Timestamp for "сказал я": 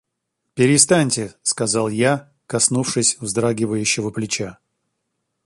1.43-2.31